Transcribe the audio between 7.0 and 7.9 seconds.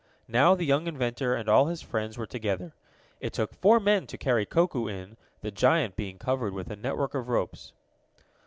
of ropes.